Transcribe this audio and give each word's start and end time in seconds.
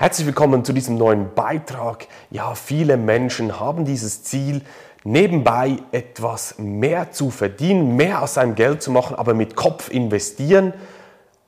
Herzlich 0.00 0.28
willkommen 0.28 0.64
zu 0.64 0.72
diesem 0.72 0.96
neuen 0.96 1.34
Beitrag. 1.34 2.06
Ja, 2.30 2.54
viele 2.54 2.96
Menschen 2.96 3.58
haben 3.58 3.84
dieses 3.84 4.22
Ziel, 4.22 4.62
nebenbei 5.02 5.78
etwas 5.90 6.54
mehr 6.56 7.10
zu 7.10 7.30
verdienen, 7.30 7.96
mehr 7.96 8.22
aus 8.22 8.34
seinem 8.34 8.54
Geld 8.54 8.80
zu 8.80 8.92
machen, 8.92 9.16
aber 9.16 9.34
mit 9.34 9.56
Kopf 9.56 9.90
investieren. 9.90 10.72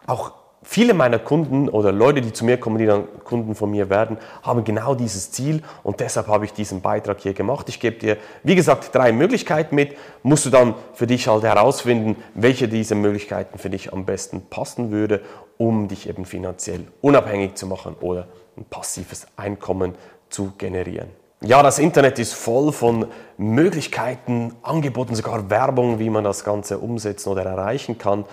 Auch 0.09 0.33
viele 0.65 0.95
meiner 0.95 1.21
Kunden 1.21 1.69
oder 1.69 1.93
Leute, 1.93 2.23
die 2.23 2.33
zu 2.33 2.45
mir 2.45 2.59
kommen, 2.59 2.79
die 2.79 2.87
dann 2.87 3.05
Kunden 3.23 3.55
von 3.55 3.71
mir 3.71 3.89
werden, 3.89 4.19
haben 4.43 4.65
genau 4.65 4.97
dieses 4.97 5.31
Ziel 5.31 5.63
und 5.85 6.01
deshalb 6.01 6.27
habe 6.27 6.45
ich 6.45 6.53
diesen 6.53 6.81
Beitrag 6.81 7.21
hier 7.21 7.35
gemacht. 7.35 7.69
Ich 7.69 7.79
gebe 7.79 8.01
dir, 8.01 8.17
wie 8.43 8.57
gesagt, 8.57 8.93
drei 8.93 9.13
Möglichkeiten 9.13 9.77
mit. 9.77 9.97
Musst 10.25 10.45
du 10.45 10.51
dann 10.51 10.75
für 10.95 11.07
dich 11.07 11.29
halt 11.29 11.45
herausfinden, 11.45 12.17
welche 12.35 12.67
dieser 12.67 12.97
Möglichkeiten 12.97 13.59
für 13.59 13.71
dich 13.71 13.93
am 13.93 14.07
besten 14.07 14.43
passen 14.51 14.91
würde, 14.91 15.21
um 15.61 15.89
dich 15.89 16.09
eben 16.09 16.25
finanziell 16.25 16.87
unabhängig 17.03 17.55
zu 17.55 17.67
machen 17.67 17.95
oder 18.01 18.29
ein 18.57 18.65
passives 18.65 19.27
Einkommen 19.37 19.95
zu 20.31 20.53
generieren. 20.57 21.11
Ja, 21.43 21.63
das 21.63 21.79
Internet 21.79 22.19
ist 22.19 22.33
voll 22.33 22.73
von 22.73 23.09
Möglichkeiten, 23.37 24.55
Angeboten, 24.63 25.15
sogar 25.15 25.51
Werbung, 25.51 25.99
wie 25.99 26.09
man 26.09 26.25
das 26.25 26.45
Ganze 26.45 26.79
umsetzen 26.79 27.29
oder 27.29 27.43
erreichen 27.43 27.99
kann. 27.99 28.25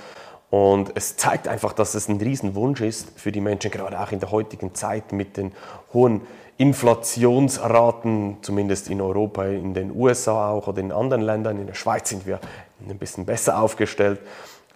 Und 0.50 0.94
es 0.96 1.18
zeigt 1.18 1.50
einfach, 1.50 1.74
dass 1.74 1.96
es 1.96 2.08
ein 2.08 2.22
Riesenwunsch 2.22 2.80
ist 2.80 3.20
für 3.20 3.34
die 3.34 3.42
Menschen, 3.42 3.72
gerade 3.72 4.00
auch 4.00 4.14
in 4.14 4.22
der 4.22 4.32
heutigen 4.32 4.74
Zeit 4.74 5.12
mit 5.12 5.36
den 5.36 5.52
hohen 5.94 6.22
Inflationsraten, 6.56 8.38
zumindest 8.42 8.90
in 8.90 9.02
Europa, 9.02 9.48
in 9.48 9.74
den 9.74 9.94
USA 9.94 10.52
auch 10.52 10.68
oder 10.68 10.80
in 10.80 10.94
anderen 10.94 11.24
Ländern. 11.24 11.60
In 11.60 11.68
der 11.68 11.74
Schweiz 11.74 12.08
sind 12.08 12.26
wir 12.26 12.40
ein 12.88 12.98
bisschen 12.98 13.26
besser 13.26 13.62
aufgestellt. 13.62 14.22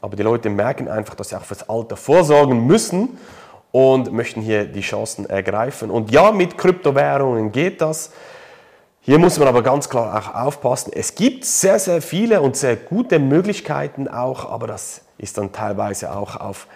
Aber 0.02 0.16
die 0.16 0.24
Leute 0.24 0.50
merken 0.50 0.88
einfach, 0.88 1.16
dass 1.16 1.30
sie 1.30 1.38
auch 1.38 1.46
fürs 1.46 1.70
Alter 1.70 1.96
vorsorgen 1.96 2.66
müssen 2.66 3.18
und 3.72 4.12
möchten 4.12 4.42
hier 4.42 4.66
die 4.66 4.82
Chancen 4.82 5.30
ergreifen. 5.30 5.90
Und 5.92 6.12
ja, 6.12 6.32
mit 6.32 6.58
Kryptowährungen 6.58 7.52
geht 7.52 7.82
das. 7.82 8.12
Hier 9.02 9.18
muss 9.18 9.40
man 9.40 9.48
aber 9.48 9.64
ganz 9.64 9.90
klar 9.90 10.18
auch 10.18 10.36
aufpassen. 10.36 10.92
Es 10.94 11.16
gibt 11.16 11.46
sehr, 11.46 11.80
sehr 11.80 12.02
viele 12.02 12.42
und 12.42 12.56
sehr 12.56 12.76
gute 12.76 13.20
Möglichkeiten 13.20 14.08
auch, 14.08 14.50
aber 14.50 14.68
das 14.68 15.02
ist 15.18 15.38
dann 15.38 15.52
teilweise 15.52 16.16
auch 16.16 16.36
auf 16.36 16.68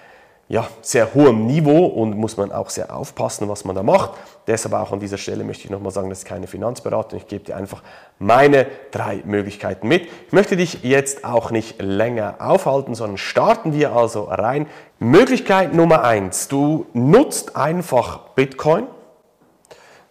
ja, 0.47 0.67
sehr 0.81 1.15
hohem 1.15 1.47
Niveau 1.47 1.87
und 1.87 2.15
muss 2.15 2.37
man 2.37 2.51
auch 2.51 2.69
sehr 2.69 2.95
aufpassen, 2.95 3.49
was 3.49 3.65
man 3.65 3.75
da 3.75 3.81
macht. 3.81 4.11
Deshalb 4.45 4.75
auch 4.75 4.91
an 4.91 4.99
dieser 4.99 5.17
Stelle 5.17 5.43
möchte 5.43 5.63
ich 5.63 5.71
nochmal 5.71 5.91
sagen, 5.91 6.09
das 6.09 6.19
ist 6.19 6.25
keine 6.25 6.45
Finanzberatung. 6.45 7.17
Ich 7.17 7.27
gebe 7.27 7.43
dir 7.43 7.57
einfach 7.57 7.81
meine 8.19 8.67
drei 8.91 9.23
Möglichkeiten 9.25 9.87
mit. 9.87 10.07
Ich 10.27 10.33
möchte 10.33 10.55
dich 10.55 10.83
jetzt 10.83 11.25
auch 11.25 11.49
nicht 11.49 11.81
länger 11.81 12.35
aufhalten, 12.39 12.93
sondern 12.93 13.17
starten 13.17 13.73
wir 13.73 13.93
also 13.93 14.25
rein. 14.25 14.67
Möglichkeit 14.99 15.73
Nummer 15.73 16.03
eins: 16.03 16.47
Du 16.47 16.85
nutzt 16.93 17.55
einfach 17.55 18.19
Bitcoin. 18.35 18.85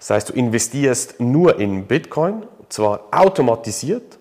Das 0.01 0.11
heißt, 0.11 0.31
du 0.31 0.33
investierst 0.33 1.21
nur 1.21 1.61
in 1.61 1.87
Bitcoin, 1.87 2.45
zwar 2.69 3.05
automatisiert, 3.13 4.19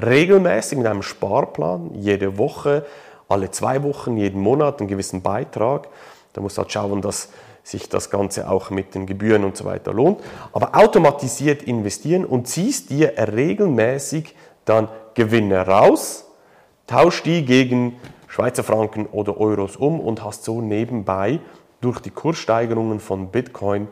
regelmäßig 0.00 0.78
mit 0.78 0.86
einem 0.86 1.02
Sparplan, 1.02 1.90
jede 1.94 2.38
Woche 2.38 2.86
alle 3.30 3.50
zwei 3.50 3.82
Wochen, 3.82 4.16
jeden 4.16 4.40
Monat 4.40 4.80
einen 4.80 4.88
gewissen 4.88 5.22
Beitrag. 5.22 5.88
Da 6.32 6.40
musst 6.40 6.58
du 6.58 6.62
halt 6.62 6.72
schauen, 6.72 7.02
dass 7.02 7.30
sich 7.62 7.88
das 7.88 8.10
Ganze 8.10 8.50
auch 8.50 8.70
mit 8.70 8.94
den 8.94 9.06
Gebühren 9.06 9.44
und 9.44 9.56
so 9.56 9.64
weiter 9.64 9.92
lohnt. 9.92 10.20
Aber 10.52 10.74
automatisiert 10.74 11.62
investieren 11.62 12.24
und 12.24 12.48
ziehst 12.48 12.90
dir 12.90 13.14
regelmäßig 13.16 14.34
dann 14.64 14.88
Gewinne 15.14 15.66
raus, 15.66 16.26
tausch 16.86 17.22
die 17.22 17.44
gegen 17.44 18.00
Schweizer 18.28 18.64
Franken 18.64 19.06
oder 19.06 19.38
Euros 19.38 19.76
um 19.76 20.00
und 20.00 20.24
hast 20.24 20.44
so 20.44 20.60
nebenbei 20.60 21.40
durch 21.80 22.00
die 22.00 22.10
Kurssteigerungen 22.10 23.00
von 23.00 23.28
Bitcoin 23.28 23.88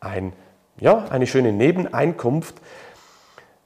ein, 0.00 0.32
ja, 0.78 1.04
eine 1.10 1.26
schöne 1.26 1.52
Nebeneinkunft. 1.52 2.54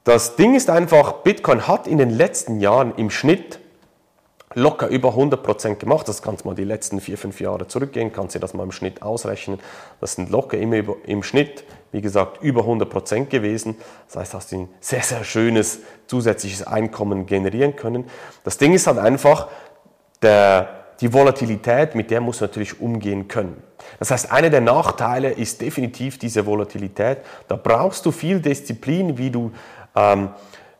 Das 0.04 0.36
Ding 0.36 0.54
ist 0.54 0.70
einfach, 0.70 1.12
Bitcoin 1.22 1.68
hat 1.68 1.86
in 1.86 1.98
den 1.98 2.10
letzten 2.10 2.60
Jahren 2.60 2.94
im 2.96 3.10
Schnitt 3.10 3.60
locker 4.54 4.88
über 4.88 5.10
100% 5.10 5.76
gemacht. 5.76 6.08
Das 6.08 6.22
kannst 6.22 6.44
du 6.44 6.48
mal 6.48 6.54
die 6.54 6.64
letzten 6.64 7.00
vier, 7.00 7.18
fünf 7.18 7.40
Jahre 7.40 7.66
zurückgehen, 7.66 8.12
kannst 8.12 8.34
du 8.34 8.38
das 8.38 8.54
mal 8.54 8.62
im 8.62 8.72
Schnitt 8.72 9.02
ausrechnen. 9.02 9.58
Das 10.00 10.14
sind 10.14 10.30
locker 10.30 10.58
immer 10.58 10.76
über, 10.76 10.96
im 11.06 11.22
Schnitt, 11.22 11.64
wie 11.92 12.00
gesagt, 12.00 12.42
über 12.42 12.62
100% 12.62 13.26
gewesen. 13.26 13.76
Das 14.06 14.16
heißt, 14.16 14.34
hast 14.34 14.52
du 14.52 14.56
ein 14.60 14.68
sehr, 14.80 15.02
sehr 15.02 15.24
schönes 15.24 15.80
zusätzliches 16.06 16.66
Einkommen 16.66 17.26
generieren 17.26 17.76
können. 17.76 18.04
Das 18.44 18.58
Ding 18.58 18.72
ist 18.72 18.86
halt 18.86 18.98
einfach, 18.98 19.48
der, 20.22 20.68
die 21.00 21.12
Volatilität, 21.12 21.94
mit 21.94 22.10
der 22.10 22.20
muss 22.20 22.40
natürlich 22.40 22.80
umgehen 22.80 23.28
können. 23.28 23.62
Das 23.98 24.10
heißt, 24.10 24.32
einer 24.32 24.50
der 24.50 24.60
Nachteile 24.60 25.30
ist 25.30 25.60
definitiv 25.60 26.18
diese 26.18 26.44
Volatilität. 26.44 27.18
Da 27.46 27.56
brauchst 27.56 28.04
du 28.04 28.10
viel 28.10 28.40
Disziplin, 28.40 29.16
wie 29.18 29.30
du 29.30 29.52
ähm, 29.94 30.30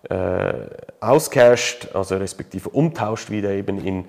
äh, 0.08 0.52
auscasht, 1.00 1.88
also 1.94 2.16
respektive 2.16 2.68
umtauscht 2.68 3.30
wieder 3.30 3.50
eben 3.50 3.84
in 3.84 4.04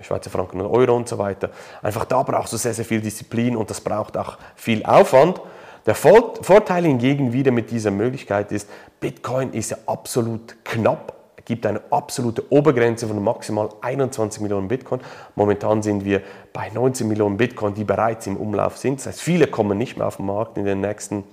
Schweizer 0.00 0.30
Franken 0.30 0.60
und 0.60 0.66
Euro 0.66 0.96
und 0.96 1.08
so 1.08 1.18
weiter. 1.18 1.50
Einfach 1.82 2.04
da 2.04 2.22
brauchst 2.22 2.52
du 2.52 2.56
sehr, 2.56 2.74
sehr 2.74 2.84
viel 2.84 3.00
Disziplin 3.00 3.56
und 3.56 3.70
das 3.70 3.80
braucht 3.80 4.16
auch 4.16 4.38
viel 4.56 4.84
Aufwand. 4.84 5.40
Der 5.84 5.94
Vorteil 5.94 6.84
hingegen 6.84 7.32
wieder 7.32 7.50
mit 7.50 7.70
dieser 7.70 7.90
Möglichkeit 7.90 8.52
ist, 8.52 8.68
Bitcoin 9.00 9.52
ist 9.52 9.72
ja 9.72 9.78
absolut 9.86 10.56
knapp, 10.64 11.14
gibt 11.44 11.66
eine 11.66 11.80
absolute 11.90 12.50
Obergrenze 12.52 13.08
von 13.08 13.22
maximal 13.22 13.68
21 13.80 14.40
Millionen 14.42 14.68
Bitcoin. 14.68 15.00
Momentan 15.34 15.82
sind 15.82 16.04
wir 16.04 16.22
bei 16.52 16.70
19 16.70 17.08
Millionen 17.08 17.36
Bitcoin, 17.36 17.74
die 17.74 17.84
bereits 17.84 18.26
im 18.28 18.36
Umlauf 18.36 18.78
sind. 18.78 19.00
Das 19.00 19.08
heißt, 19.08 19.20
viele 19.20 19.48
kommen 19.48 19.76
nicht 19.76 19.96
mehr 19.96 20.06
auf 20.06 20.16
den 20.16 20.26
Markt 20.26 20.56
in 20.56 20.64
den 20.64 20.80
nächsten 20.80 21.24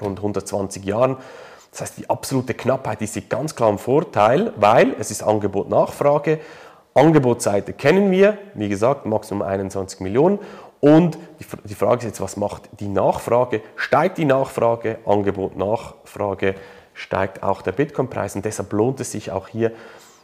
rund 0.00 0.18
120 0.18 0.84
Jahren. 0.84 1.16
Das 1.74 1.80
heißt, 1.80 1.98
die 1.98 2.08
absolute 2.08 2.54
Knappheit 2.54 3.02
ist 3.02 3.14
hier 3.14 3.22
ganz 3.22 3.56
klar 3.56 3.68
ein 3.68 3.78
Vorteil, 3.78 4.52
weil 4.54 4.94
es 5.00 5.10
ist 5.10 5.24
Angebot-Nachfrage. 5.24 6.38
Angebotsseite 6.94 7.72
kennen 7.72 8.12
wir, 8.12 8.38
wie 8.54 8.68
gesagt, 8.68 9.06
Maximum 9.06 9.42
21 9.42 9.98
Millionen. 9.98 10.38
Und 10.78 11.18
die 11.64 11.74
Frage 11.74 11.96
ist 11.96 12.04
jetzt, 12.04 12.20
was 12.20 12.36
macht 12.36 12.68
die 12.78 12.86
Nachfrage? 12.86 13.60
Steigt 13.74 14.18
die 14.18 14.24
Nachfrage? 14.24 14.98
Angebot, 15.04 15.56
Nachfrage, 15.56 16.54
steigt 16.92 17.42
auch 17.42 17.60
der 17.60 17.72
Bitcoin-Preis. 17.72 18.36
Und 18.36 18.44
deshalb 18.44 18.72
lohnt 18.72 19.00
es 19.00 19.10
sich 19.10 19.32
auch 19.32 19.48
hier 19.48 19.72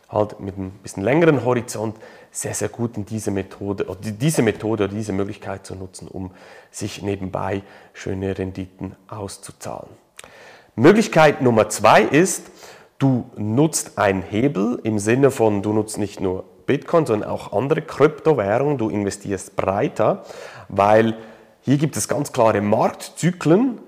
halt 0.09 0.39
mit 0.39 0.57
einem 0.57 0.71
bisschen 0.71 1.03
längeren 1.03 1.45
Horizont 1.45 1.97
sehr, 2.31 2.55
sehr 2.55 2.69
gut 2.69 2.97
in 2.97 3.07
diese 3.07 3.33
Methode, 3.33 3.87
oder 3.87 3.99
diese 3.99 4.43
Methode 4.43 4.85
oder 4.85 4.95
diese 4.95 5.13
Möglichkeit 5.13 5.67
zu 5.67 5.75
nutzen, 5.75 6.07
um 6.07 6.31
sich 6.71 7.03
nebenbei 7.03 7.63
schöne 7.93 8.39
Renditen 8.39 8.95
auszuzahlen. 9.09 9.91
Möglichkeit 10.81 11.43
Nummer 11.43 11.69
zwei 11.69 12.03
ist, 12.03 12.51
du 12.99 13.31
nutzt 13.37 13.99
einen 13.99 14.23
Hebel 14.23 14.81
im 14.83 14.99
Sinne 14.99 15.31
von, 15.31 15.61
du 15.61 15.75
nutzt 15.75 15.99
nicht 15.99 16.21
nur 16.21 16.45
Bitcoin, 16.65 17.05
sondern 17.05 17.29
auch 17.29 17.53
andere 17.53 17.83
Kryptowährungen, 17.83 18.79
du 18.79 18.89
investierst 18.89 19.57
breiter, 19.57 20.25
weil 20.69 21.19
hier 21.61 21.77
gibt 21.77 21.99
es 21.99 22.09
ganz 22.09 22.33
klare 22.33 22.63
Marktzyklen, 22.63 23.79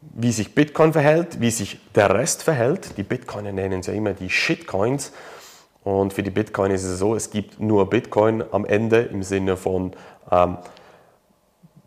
wie 0.00 0.30
sich 0.30 0.54
Bitcoin 0.54 0.92
verhält, 0.92 1.40
wie 1.40 1.50
sich 1.50 1.80
der 1.96 2.14
Rest 2.14 2.44
verhält. 2.44 2.96
Die 2.96 3.02
Bitcoiner 3.02 3.50
nennen 3.50 3.80
es 3.80 3.88
ja 3.88 3.92
immer 3.92 4.12
die 4.12 4.30
Shitcoins. 4.30 5.12
Und 5.82 6.12
für 6.12 6.22
die 6.22 6.30
Bitcoin 6.30 6.70
ist 6.70 6.84
es 6.84 7.00
so, 7.00 7.16
es 7.16 7.30
gibt 7.30 7.58
nur 7.58 7.90
Bitcoin 7.90 8.44
am 8.52 8.64
Ende 8.64 9.00
im 9.00 9.24
Sinne 9.24 9.56
von 9.56 9.92
ähm, 10.30 10.58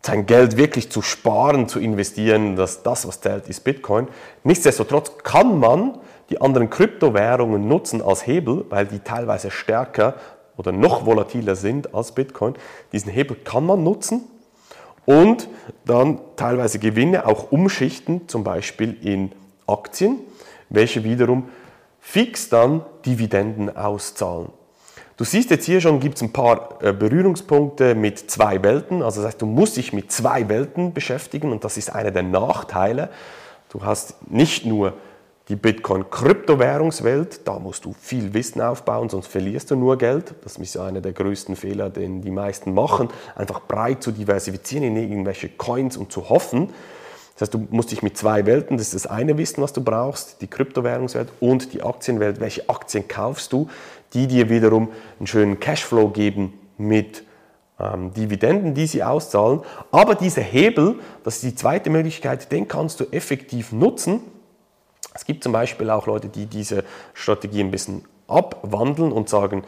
sein 0.04 0.26
Geld 0.26 0.56
wirklich 0.56 0.90
zu 0.90 1.00
sparen, 1.00 1.68
zu 1.68 1.78
investieren, 1.78 2.56
dass 2.56 2.82
das, 2.82 3.06
was 3.06 3.20
zählt, 3.20 3.48
ist 3.48 3.62
Bitcoin. 3.62 4.08
Nichtsdestotrotz 4.42 5.18
kann 5.22 5.58
man 5.60 5.98
die 6.30 6.40
anderen 6.40 6.70
Kryptowährungen 6.70 7.68
nutzen 7.68 8.02
als 8.02 8.26
Hebel, 8.26 8.64
weil 8.68 8.86
die 8.86 8.98
teilweise 8.98 9.50
stärker 9.50 10.14
oder 10.56 10.72
noch 10.72 11.06
volatiler 11.06 11.54
sind 11.54 11.94
als 11.94 12.12
Bitcoin. 12.12 12.54
Diesen 12.92 13.12
Hebel 13.12 13.36
kann 13.36 13.64
man 13.64 13.84
nutzen 13.84 14.22
und 15.04 15.48
dann 15.84 16.20
teilweise 16.36 16.78
Gewinne 16.78 17.26
auch 17.26 17.52
umschichten, 17.52 18.28
zum 18.28 18.44
Beispiel 18.44 18.96
in 19.02 19.32
Aktien, 19.66 20.18
welche 20.68 21.04
wiederum 21.04 21.48
fix 22.00 22.48
dann 22.48 22.84
Dividenden 23.06 23.74
auszahlen. 23.76 24.48
Du 25.16 25.24
siehst 25.24 25.50
jetzt 25.50 25.66
hier 25.66 25.80
schon, 25.80 26.00
gibt 26.00 26.16
es 26.16 26.22
ein 26.22 26.32
paar 26.32 26.78
äh, 26.80 26.92
Berührungspunkte 26.92 27.94
mit 27.94 28.30
zwei 28.30 28.62
Welten. 28.62 29.02
Also 29.02 29.20
das 29.20 29.28
heißt, 29.28 29.42
du 29.42 29.46
musst 29.46 29.76
dich 29.76 29.92
mit 29.92 30.10
zwei 30.10 30.48
Welten 30.48 30.94
beschäftigen 30.94 31.52
und 31.52 31.64
das 31.64 31.76
ist 31.76 31.94
einer 31.94 32.10
der 32.10 32.22
Nachteile. 32.22 33.10
Du 33.70 33.84
hast 33.84 34.30
nicht 34.30 34.64
nur 34.64 34.94
die 35.48 35.56
Bitcoin-Kryptowährungswelt, 35.56 37.46
da 37.46 37.58
musst 37.58 37.84
du 37.84 37.92
viel 37.92 38.32
Wissen 38.32 38.60
aufbauen, 38.60 39.08
sonst 39.08 39.26
verlierst 39.26 39.70
du 39.70 39.76
nur 39.76 39.98
Geld. 39.98 40.34
Das 40.44 40.56
ist 40.56 40.76
einer 40.76 41.00
der 41.00 41.12
größten 41.12 41.56
Fehler, 41.56 41.90
den 41.90 42.22
die 42.22 42.30
meisten 42.30 42.72
machen, 42.72 43.08
einfach 43.34 43.60
breit 43.60 44.02
zu 44.02 44.12
diversifizieren 44.12 44.84
in 44.84 44.96
irgendwelche 44.96 45.48
Coins 45.48 45.96
und 45.96 46.12
zu 46.12 46.28
hoffen. 46.28 46.70
Das 47.34 47.42
heißt, 47.42 47.54
du 47.54 47.66
musst 47.70 47.90
dich 47.90 48.02
mit 48.02 48.16
zwei 48.16 48.46
Welten, 48.46 48.76
das 48.76 48.88
ist 48.88 49.04
das 49.04 49.06
eine 49.10 49.36
Wissen, 49.36 49.62
was 49.62 49.72
du 49.72 49.82
brauchst, 49.82 50.40
die 50.42 50.46
Kryptowährungswelt 50.46 51.28
und 51.40 51.72
die 51.72 51.82
Aktienwelt. 51.82 52.40
Welche 52.40 52.68
Aktien 52.68 53.08
kaufst 53.08 53.52
du, 53.52 53.68
die 54.14 54.26
dir 54.26 54.48
wiederum 54.48 54.90
einen 55.18 55.26
schönen 55.26 55.60
Cashflow 55.60 56.08
geben 56.08 56.58
mit 56.78 57.24
ähm, 57.80 58.12
Dividenden, 58.12 58.74
die 58.74 58.86
sie 58.86 59.02
auszahlen. 59.02 59.60
Aber 59.90 60.14
dieser 60.14 60.42
Hebel, 60.42 60.96
das 61.24 61.36
ist 61.36 61.44
die 61.44 61.54
zweite 61.54 61.90
Möglichkeit, 61.90 62.52
den 62.52 62.68
kannst 62.68 63.00
du 63.00 63.04
effektiv 63.10 63.72
nutzen. 63.72 64.20
Es 65.14 65.24
gibt 65.24 65.42
zum 65.42 65.52
Beispiel 65.52 65.90
auch 65.90 66.06
Leute, 66.06 66.28
die 66.28 66.46
diese 66.46 66.84
Strategie 67.14 67.60
ein 67.60 67.70
bisschen 67.70 68.04
abwandeln 68.28 69.12
und 69.12 69.28
sagen, 69.28 69.64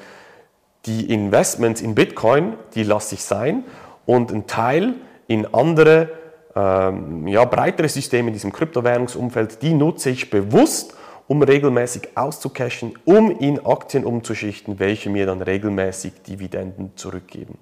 die 0.86 1.10
Investments 1.10 1.80
in 1.80 1.94
Bitcoin, 1.94 2.54
die 2.74 2.82
lasse 2.82 3.14
ich 3.14 3.24
sein 3.24 3.64
und 4.06 4.32
ein 4.32 4.46
Teil 4.46 4.94
in 5.26 5.52
andere, 5.54 6.10
ähm, 6.54 7.26
ja, 7.26 7.44
breitere 7.44 7.88
Systeme 7.88 8.28
in 8.28 8.34
diesem 8.34 8.52
Kryptowährungsumfeld, 8.52 9.62
die 9.62 9.74
nutze 9.74 10.10
ich 10.10 10.30
bewusst, 10.30 10.94
um 11.26 11.42
regelmäßig 11.42 12.16
auszucashen, 12.16 12.98
um 13.04 13.38
in 13.38 13.64
Aktien 13.64 14.04
umzuschichten, 14.04 14.78
welche 14.78 15.10
mir 15.10 15.26
dann 15.26 15.40
regelmäßig 15.40 16.22
Dividenden 16.26 16.92
zurückgeben. 16.96 17.58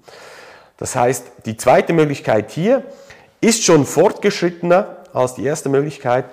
Das 0.77 0.95
heißt, 0.95 1.31
die 1.45 1.55
zweite 1.55 1.93
Möglichkeit 1.93 2.51
hier 2.51 2.83
ist 3.39 3.63
schon 3.63 3.85
fortgeschrittener 3.85 4.97
als 5.13 5.35
die 5.35 5.43
erste 5.43 5.69
Möglichkeit, 5.69 6.25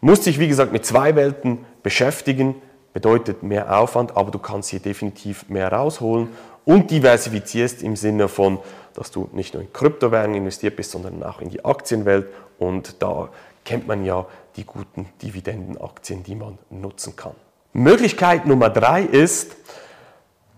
muss 0.00 0.24
sich 0.24 0.38
wie 0.38 0.48
gesagt 0.48 0.72
mit 0.72 0.86
zwei 0.86 1.16
Welten 1.16 1.64
beschäftigen, 1.82 2.56
bedeutet 2.92 3.42
mehr 3.42 3.78
Aufwand, 3.78 4.16
aber 4.16 4.30
du 4.30 4.38
kannst 4.38 4.70
hier 4.70 4.80
definitiv 4.80 5.48
mehr 5.48 5.72
rausholen 5.72 6.28
und 6.64 6.90
diversifizierst 6.90 7.82
im 7.82 7.96
Sinne 7.96 8.28
von, 8.28 8.58
dass 8.94 9.10
du 9.10 9.28
nicht 9.32 9.54
nur 9.54 9.62
in 9.62 9.72
Kryptowährungen 9.72 10.36
investiert 10.36 10.76
bist, 10.76 10.90
sondern 10.90 11.22
auch 11.22 11.40
in 11.40 11.50
die 11.50 11.64
Aktienwelt 11.64 12.26
und 12.58 13.02
da 13.02 13.30
kennt 13.64 13.86
man 13.86 14.04
ja 14.04 14.26
die 14.56 14.64
guten 14.64 15.06
Dividendenaktien, 15.22 16.22
die 16.22 16.34
man 16.34 16.58
nutzen 16.70 17.16
kann. 17.16 17.34
Möglichkeit 17.72 18.46
Nummer 18.46 18.70
drei 18.70 19.02
ist, 19.02 19.56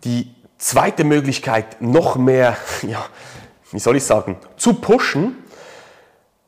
die 0.05 0.35
zweite 0.59 1.05
Möglichkeit 1.05 1.81
noch 1.81 2.17
mehr, 2.17 2.57
ja, 2.83 3.05
wie 3.71 3.79
soll 3.79 3.97
ich 3.97 4.05
sagen, 4.05 4.37
zu 4.57 4.75
pushen. 4.75 5.37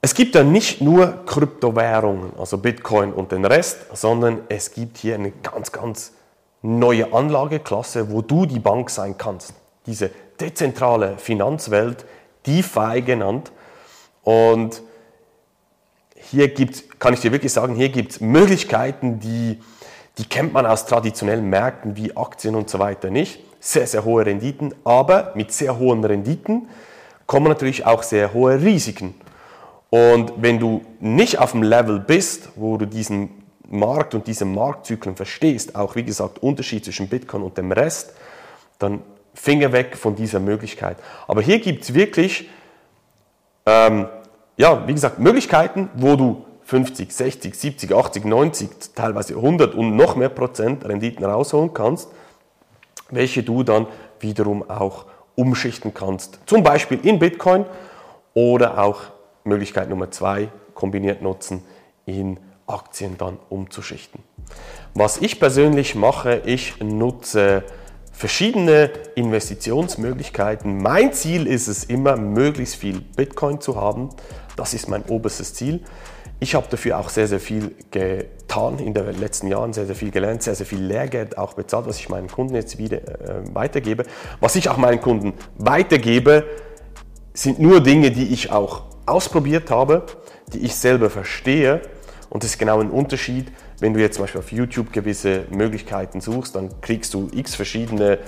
Es 0.00 0.14
gibt 0.14 0.34
ja 0.34 0.42
nicht 0.42 0.80
nur 0.80 1.24
Kryptowährungen, 1.24 2.32
also 2.38 2.58
Bitcoin 2.58 3.12
und 3.12 3.32
den 3.32 3.44
Rest, 3.44 3.86
sondern 3.94 4.42
es 4.48 4.72
gibt 4.72 4.98
hier 4.98 5.14
eine 5.14 5.30
ganz, 5.30 5.72
ganz 5.72 6.12
neue 6.60 7.12
Anlageklasse, 7.12 8.10
wo 8.10 8.20
du 8.22 8.46
die 8.46 8.58
Bank 8.58 8.90
sein 8.90 9.16
kannst. 9.16 9.54
Diese 9.86 10.10
dezentrale 10.40 11.16
Finanzwelt, 11.18 12.04
DeFi 12.46 13.02
genannt. 13.02 13.52
Und 14.22 14.82
hier 16.30 16.48
gibt, 16.48 17.00
kann 17.00 17.14
ich 17.14 17.20
dir 17.20 17.32
wirklich 17.32 17.52
sagen, 17.52 17.74
hier 17.74 17.88
gibt 17.88 18.12
es 18.12 18.20
Möglichkeiten, 18.20 19.20
die, 19.20 19.60
die 20.18 20.24
kennt 20.24 20.52
man 20.52 20.66
aus 20.66 20.86
traditionellen 20.86 21.48
Märkten 21.48 21.96
wie 21.96 22.16
Aktien 22.16 22.54
und 22.54 22.70
so 22.70 22.78
weiter 22.78 23.10
nicht. 23.10 23.40
Sehr, 23.60 23.86
sehr 23.86 24.04
hohe 24.04 24.26
Renditen, 24.26 24.74
aber 24.84 25.32
mit 25.34 25.52
sehr 25.52 25.78
hohen 25.78 26.04
Renditen 26.04 26.68
kommen 27.26 27.48
natürlich 27.48 27.86
auch 27.86 28.02
sehr 28.02 28.34
hohe 28.34 28.60
Risiken. 28.60 29.14
Und 29.90 30.32
wenn 30.36 30.58
du 30.58 30.84
nicht 31.00 31.38
auf 31.38 31.52
dem 31.52 31.62
Level 31.62 32.00
bist, 32.00 32.50
wo 32.56 32.76
du 32.76 32.86
diesen 32.86 33.30
Markt 33.68 34.14
und 34.14 34.26
diese 34.26 34.44
Marktzyklen 34.44 35.16
verstehst, 35.16 35.76
auch 35.76 35.94
wie 35.94 36.04
gesagt 36.04 36.42
Unterschied 36.42 36.84
zwischen 36.84 37.08
Bitcoin 37.08 37.42
und 37.42 37.56
dem 37.56 37.72
Rest, 37.72 38.14
dann 38.78 39.02
Finger 39.34 39.72
weg 39.72 39.96
von 39.96 40.14
dieser 40.14 40.40
Möglichkeit. 40.40 40.96
Aber 41.26 41.42
hier 41.42 41.58
gibt 41.58 41.84
es 41.84 41.94
wirklich 41.94 42.50
ähm, 43.66 44.06
ja, 44.56 44.86
wie 44.86 44.94
gesagt, 44.94 45.18
Möglichkeiten, 45.18 45.90
wo 45.94 46.16
du 46.16 46.44
50, 46.64 47.12
60, 47.12 47.54
70, 47.54 47.92
80, 47.92 48.24
90, 48.24 48.70
teilweise 48.94 49.34
100 49.34 49.74
und 49.74 49.96
noch 49.96 50.16
mehr 50.16 50.28
Prozent 50.28 50.84
Renditen 50.84 51.24
rausholen 51.24 51.74
kannst, 51.74 52.08
welche 53.10 53.42
du 53.42 53.62
dann 53.62 53.86
wiederum 54.20 54.68
auch 54.68 55.06
umschichten 55.34 55.92
kannst. 55.92 56.38
Zum 56.46 56.62
Beispiel 56.62 57.00
in 57.02 57.18
Bitcoin 57.18 57.66
oder 58.32 58.78
auch 58.82 59.02
Möglichkeit 59.44 59.90
Nummer 59.90 60.10
zwei, 60.10 60.48
kombiniert 60.74 61.20
nutzen, 61.20 61.62
in 62.06 62.38
Aktien 62.66 63.18
dann 63.18 63.38
umzuschichten. 63.50 64.22
Was 64.94 65.18
ich 65.18 65.38
persönlich 65.38 65.94
mache, 65.94 66.42
ich 66.46 66.80
nutze 66.80 67.64
verschiedene 68.14 68.90
Investitionsmöglichkeiten. 69.16 70.80
Mein 70.80 71.12
Ziel 71.12 71.46
ist 71.46 71.66
es 71.66 71.84
immer, 71.84 72.16
möglichst 72.16 72.76
viel 72.76 73.00
Bitcoin 73.00 73.60
zu 73.60 73.76
haben. 73.76 74.10
Das 74.56 74.72
ist 74.72 74.88
mein 74.88 75.02
oberstes 75.04 75.52
Ziel. 75.52 75.80
Ich 76.40 76.54
habe 76.54 76.66
dafür 76.70 76.98
auch 76.98 77.08
sehr, 77.08 77.26
sehr 77.26 77.40
viel 77.40 77.74
getan 77.90 78.78
in 78.78 78.94
den 78.94 79.18
letzten 79.18 79.48
Jahren, 79.48 79.72
sehr, 79.72 79.86
sehr 79.86 79.94
viel 79.94 80.10
gelernt, 80.10 80.42
sehr, 80.42 80.54
sehr 80.54 80.66
viel 80.66 80.82
Lehrgeld 80.82 81.38
auch 81.38 81.54
bezahlt, 81.54 81.86
was 81.86 81.98
ich 81.98 82.08
meinen 82.08 82.28
Kunden 82.28 82.54
jetzt 82.54 82.78
wieder 82.78 82.98
äh, 82.98 83.42
weitergebe. 83.52 84.04
Was 84.40 84.54
ich 84.56 84.68
auch 84.68 84.76
meinen 84.76 85.00
Kunden 85.00 85.34
weitergebe, 85.58 86.44
sind 87.32 87.58
nur 87.58 87.80
Dinge, 87.80 88.10
die 88.10 88.32
ich 88.32 88.52
auch 88.52 88.82
ausprobiert 89.06 89.70
habe, 89.70 90.06
die 90.52 90.60
ich 90.60 90.76
selber 90.76 91.10
verstehe. 91.10 91.82
Und 92.34 92.42
das 92.42 92.50
ist 92.50 92.58
genau 92.58 92.80
ein 92.80 92.90
Unterschied 92.90 93.50
wenn 93.80 93.92
du 93.92 94.00
jetzt 94.00 94.14
zum 94.14 94.24
Beispiel 94.24 94.40
auf 94.40 94.52
YouTube 94.52 94.92
gewisse 94.92 95.44
Möglichkeiten 95.50 96.20
suchst, 96.20 96.54
dann 96.54 96.80
kriegst 96.80 97.12
du 97.14 97.28
x 97.32 97.54
verschiedene, 97.54 98.18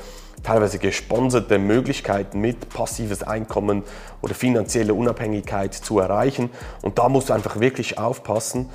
teilweise 0.43 0.79
gesponserte 0.79 1.58
Möglichkeiten 1.58 2.41
mit, 2.41 2.69
passives 2.69 3.23
Einkommen 3.23 3.85
oder 4.23 4.35
finanzielle 4.35 4.93
Unabhängigkeit 4.93 5.73
zu 5.73 5.99
erreichen. 5.99 6.50
Und 6.82 6.99
da 6.99 7.08
musst 7.08 7.31
du 7.31 7.32
einfach 7.32 7.61
wirklich 7.61 7.99
aufpassen. 7.99 8.69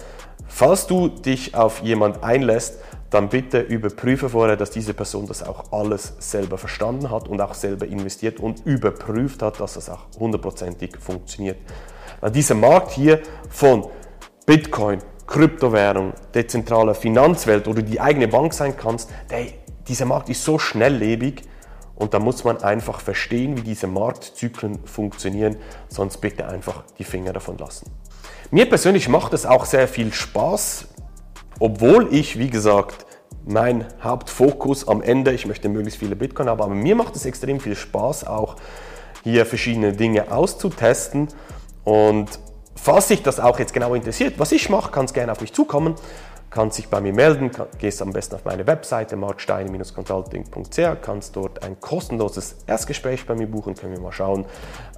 Falls 0.47 0.87
du 0.87 1.07
dich 1.07 1.53
auf 1.55 1.81
jemand 1.81 2.23
einlässt, 2.23 2.79
dann 3.09 3.29
bitte 3.29 3.59
überprüfe 3.59 4.29
vorher, 4.29 4.55
dass 4.55 4.71
diese 4.71 4.93
Person 4.93 5.27
das 5.27 5.43
auch 5.43 5.71
alles 5.71 6.13
selber 6.19 6.57
verstanden 6.57 7.11
hat 7.11 7.27
und 7.27 7.41
auch 7.41 7.53
selber 7.53 7.85
investiert 7.85 8.39
und 8.39 8.65
überprüft 8.65 9.41
hat, 9.41 9.59
dass 9.59 9.73
das 9.73 9.89
auch 9.89 10.07
hundertprozentig 10.17 10.97
funktioniert. 10.97 11.57
Dieser 12.33 12.55
Markt 12.55 12.91
hier 12.91 13.21
von 13.49 13.87
Bitcoin, 14.45 14.99
Kryptowährung, 15.31 16.11
dezentrale 16.33 16.93
Finanzwelt 16.93 17.69
oder 17.69 17.81
die 17.81 18.01
eigene 18.01 18.27
Bank 18.27 18.53
sein 18.53 18.75
kannst, 18.75 19.09
der, 19.29 19.45
dieser 19.87 20.05
Markt 20.05 20.27
ist 20.27 20.43
so 20.43 20.59
schnelllebig 20.59 21.43
und 21.95 22.13
da 22.13 22.19
muss 22.19 22.43
man 22.43 22.61
einfach 22.61 22.99
verstehen, 22.99 23.55
wie 23.55 23.61
diese 23.61 23.87
Marktzyklen 23.87 24.85
funktionieren, 24.85 25.55
sonst 25.87 26.17
bitte 26.17 26.49
einfach 26.49 26.83
die 26.99 27.05
Finger 27.05 27.31
davon 27.31 27.57
lassen. 27.57 27.89
Mir 28.51 28.67
persönlich 28.67 29.07
macht 29.07 29.31
es 29.31 29.45
auch 29.45 29.63
sehr 29.63 29.87
viel 29.87 30.11
Spaß, 30.11 30.89
obwohl 31.59 32.13
ich, 32.13 32.37
wie 32.37 32.49
gesagt, 32.49 33.05
mein 33.45 33.85
Hauptfokus 34.03 34.85
am 34.85 35.01
Ende, 35.01 35.31
ich 35.31 35.45
möchte 35.45 35.69
möglichst 35.69 35.99
viele 36.01 36.17
Bitcoin 36.17 36.49
haben, 36.49 36.61
aber 36.61 36.75
mir 36.75 36.97
macht 36.97 37.15
es 37.15 37.25
extrem 37.25 37.61
viel 37.61 37.77
Spaß, 37.77 38.27
auch 38.27 38.57
hier 39.23 39.45
verschiedene 39.45 39.93
Dinge 39.93 40.29
auszutesten 40.29 41.29
und 41.85 42.27
Falls 42.83 43.09
dich 43.09 43.21
das 43.21 43.39
auch 43.39 43.59
jetzt 43.59 43.73
genau 43.73 43.93
interessiert, 43.93 44.39
was 44.39 44.51
ich 44.51 44.67
mache, 44.71 44.89
kannst 44.89 45.13
gerne 45.13 45.31
auf 45.31 45.39
mich 45.39 45.53
zukommen, 45.53 45.93
kannst 46.49 46.79
dich 46.79 46.87
bei 46.87 46.99
mir 46.99 47.13
melden, 47.13 47.51
gehst 47.77 48.01
am 48.01 48.11
besten 48.11 48.33
auf 48.33 48.43
meine 48.43 48.65
Webseite 48.65 49.15
markstein-consulting.ch, 49.17 50.79
kannst 51.03 51.35
dort 51.35 51.61
ein 51.61 51.79
kostenloses 51.79 52.55
Erstgespräch 52.65 53.27
bei 53.27 53.35
mir 53.35 53.45
buchen, 53.45 53.75
können 53.75 53.93
wir 53.93 54.01
mal 54.01 54.11
schauen, 54.11 54.45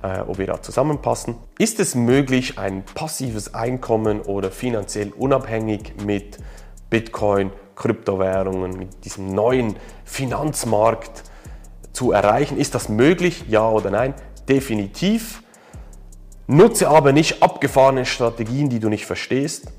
äh, 0.01 0.21
ob 0.21 0.37
wir 0.37 0.47
da 0.47 0.61
zusammenpassen. 0.61 1.35
Ist 1.59 1.81
es 1.81 1.93
möglich, 1.93 2.57
ein 2.57 2.85
passives 2.85 3.53
Einkommen 3.53 4.21
oder 4.21 4.49
finanziell 4.49 5.11
unabhängig 5.11 5.93
mit 6.05 6.37
Bitcoin, 6.89 7.51
Kryptowährungen, 7.75 8.77
mit 8.77 9.03
diesem 9.03 9.35
neuen 9.35 9.75
Finanzmarkt 10.05 11.23
zu 11.91 12.13
erreichen? 12.13 12.57
Ist 12.57 12.75
das 12.75 12.87
möglich? 12.87 13.43
Ja 13.49 13.69
oder 13.69 13.91
nein? 13.91 14.13
Definitiv. 14.47 15.42
Nutze 16.47 16.89
aber 16.89 17.13
nicht 17.13 17.41
abgefahrene 17.41 18.05
Strategien, 18.05 18.69
die 18.69 18.79
du 18.79 18.89
nicht 18.89 19.05
verstehst. 19.05 19.71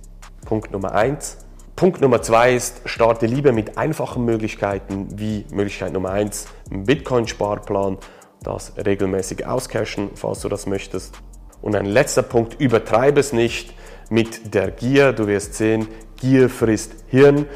Punkt 0.46 0.72
Nummer 0.72 0.92
eins. 0.92 1.38
Punkt 1.76 2.00
Nummer 2.00 2.22
zwei 2.22 2.54
ist, 2.54 2.80
starte 2.86 3.26
lieber 3.26 3.52
mit 3.52 3.76
einfachen 3.76 4.24
Möglichkeiten, 4.24 5.18
wie 5.18 5.44
Möglichkeit 5.50 5.92
Nummer 5.92 6.10
eins, 6.10 6.46
ein 6.70 6.84
Bitcoin-Sparplan, 6.84 7.98
das 8.42 8.72
regelmäßig 8.76 9.44
auscashen, 9.44 10.10
falls 10.14 10.40
du 10.40 10.48
das 10.48 10.66
möchtest. 10.66 11.18
Und 11.60 11.74
ein 11.74 11.86
letzter 11.86 12.22
Punkt, 12.22 12.60
übertreibe 12.60 13.20
es 13.20 13.32
nicht 13.32 13.74
mit 14.08 14.54
der 14.54 14.70
Gier. 14.70 15.12
Du 15.12 15.26
wirst 15.26 15.54
sehen, 15.54 15.88
Gier 16.16 16.48
frisst 16.48 16.92
Hirn. 17.08 17.46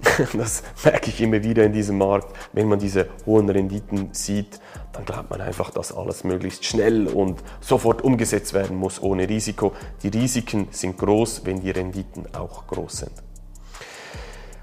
Das 0.34 0.62
merke 0.84 1.10
ich 1.10 1.20
immer 1.20 1.42
wieder 1.42 1.64
in 1.64 1.72
diesem 1.72 1.98
Markt. 1.98 2.34
Wenn 2.52 2.68
man 2.68 2.78
diese 2.78 3.08
hohen 3.24 3.48
Renditen 3.48 4.10
sieht, 4.12 4.60
dann 4.92 5.04
glaubt 5.04 5.30
man 5.30 5.40
einfach, 5.40 5.70
dass 5.70 5.94
alles 5.94 6.24
möglichst 6.24 6.64
schnell 6.64 7.06
und 7.06 7.42
sofort 7.60 8.02
umgesetzt 8.02 8.54
werden 8.54 8.76
muss 8.76 9.02
ohne 9.02 9.28
Risiko. 9.28 9.72
Die 10.02 10.08
Risiken 10.08 10.68
sind 10.70 10.96
groß, 10.98 11.44
wenn 11.44 11.60
die 11.60 11.70
Renditen 11.70 12.26
auch 12.34 12.66
groß 12.66 12.92
sind. 12.98 13.12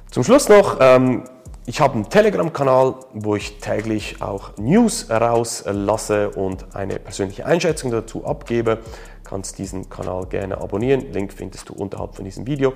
Zum 0.10 0.24
Schluss 0.24 0.50
noch, 0.50 0.78
ähm, 0.80 1.24
ich 1.66 1.80
habe 1.80 1.94
einen 1.94 2.10
Telegram-Kanal, 2.10 2.96
wo 3.14 3.36
ich 3.36 3.60
täglich 3.60 4.22
auch 4.22 4.58
News 4.58 5.10
rauslasse 5.10 6.30
und 6.32 6.76
eine 6.76 7.00
persönliche 7.00 7.46
Einschätzung 7.46 7.90
dazu 7.90 8.26
abgebe. 8.26 8.80
Kannst 9.24 9.58
diesen 9.60 9.90
Kanal 9.90 10.26
gerne 10.26 10.58
abonnieren. 10.60 11.14
Link 11.14 11.32
findest 11.32 11.70
du 11.70 11.74
unterhalb 11.74 12.16
von 12.16 12.26
diesem 12.26 12.46
Video. 12.46 12.74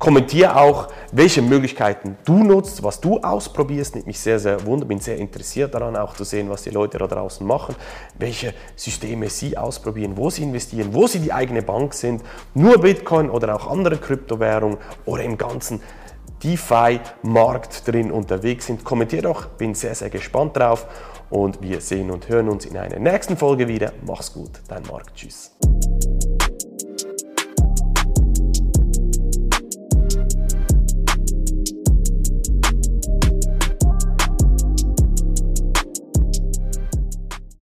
Kommentiere 0.00 0.56
auch, 0.56 0.88
welche 1.12 1.42
Möglichkeiten 1.42 2.16
du 2.24 2.42
nutzt, 2.42 2.82
was 2.82 3.02
du 3.02 3.18
ausprobierst. 3.18 3.94
Nimmt 3.94 4.06
mich 4.06 4.18
sehr, 4.18 4.38
sehr 4.38 4.64
wunder, 4.64 4.86
bin 4.86 4.98
sehr 4.98 5.18
interessiert 5.18 5.74
daran, 5.74 5.94
auch 5.94 6.14
zu 6.14 6.24
sehen, 6.24 6.48
was 6.48 6.62
die 6.62 6.70
Leute 6.70 6.96
da 6.96 7.06
draußen 7.06 7.46
machen, 7.46 7.76
welche 8.18 8.54
Systeme 8.76 9.28
sie 9.28 9.58
ausprobieren, 9.58 10.16
wo 10.16 10.30
sie 10.30 10.42
investieren, 10.42 10.94
wo 10.94 11.06
sie 11.06 11.18
die 11.18 11.34
eigene 11.34 11.60
Bank 11.60 11.92
sind, 11.92 12.22
nur 12.54 12.78
Bitcoin 12.78 13.28
oder 13.28 13.54
auch 13.54 13.70
andere 13.70 13.98
Kryptowährungen 13.98 14.78
oder 15.04 15.22
im 15.22 15.36
ganzen 15.36 15.82
DeFi-Markt 16.42 17.86
drin 17.86 18.10
unterwegs 18.10 18.68
sind. 18.68 18.82
Kommentier 18.82 19.20
doch, 19.20 19.48
bin 19.48 19.74
sehr, 19.74 19.94
sehr 19.94 20.08
gespannt 20.08 20.56
drauf 20.56 20.86
und 21.28 21.60
wir 21.60 21.82
sehen 21.82 22.10
und 22.10 22.26
hören 22.26 22.48
uns 22.48 22.64
in 22.64 22.78
einer 22.78 22.98
nächsten 22.98 23.36
Folge 23.36 23.68
wieder. 23.68 23.92
Mach's 24.06 24.32
gut, 24.32 24.62
dein 24.66 24.82
Marc. 24.84 25.14
Tschüss. 25.14 25.52